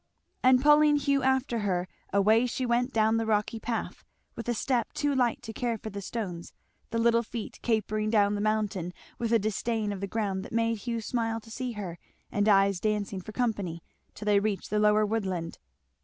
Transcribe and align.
And 0.41 0.59
pulling 0.63 0.95
Hugh 0.95 1.21
after 1.21 1.59
her 1.59 1.87
away 2.11 2.47
she 2.47 2.65
went 2.65 2.91
down 2.91 3.17
the 3.17 3.25
rocky 3.27 3.59
path, 3.59 4.03
with 4.35 4.49
a 4.49 4.55
step 4.55 4.91
too 4.93 5.13
light 5.13 5.43
to 5.43 5.53
care 5.53 5.77
for 5.77 5.91
the 5.91 6.01
stones; 6.01 6.53
the 6.89 6.97
little 6.97 7.21
feet 7.21 7.59
capering 7.61 8.09
down 8.09 8.33
the 8.33 8.41
mountain 8.41 8.93
with 9.19 9.31
a 9.31 9.37
disdain 9.37 9.93
of 9.93 10.01
the 10.01 10.07
ground 10.07 10.43
that 10.43 10.51
made 10.53 10.77
Hugh 10.79 11.01
smile 11.01 11.39
to 11.41 11.51
see 11.51 11.73
her; 11.73 11.99
and 12.31 12.49
eyes 12.49 12.79
dancing 12.79 13.21
for 13.21 13.31
company; 13.31 13.83
till 14.15 14.25
they 14.25 14.39
reached 14.39 14.71
the 14.71 14.79
lower 14.79 15.05
woodland. 15.05 15.59